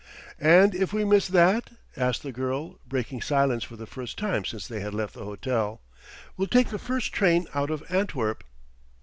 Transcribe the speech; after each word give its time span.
"And 0.39 0.73
if 0.73 0.93
we 0.93 1.05
miss 1.05 1.27
that?" 1.27 1.69
asked 1.95 2.23
the 2.23 2.31
girl, 2.31 2.79
breaking 2.87 3.21
silence 3.21 3.63
for 3.63 3.75
the 3.75 3.85
first 3.85 4.17
time 4.17 4.45
since 4.45 4.67
they 4.67 4.79
had 4.79 4.95
left 4.95 5.13
the 5.13 5.25
hotel. 5.25 5.79
"We'll 6.35 6.47
take 6.47 6.69
the 6.69 6.79
first 6.79 7.13
train 7.13 7.45
out 7.53 7.69
of 7.69 7.83
Antwerp." 7.87 8.43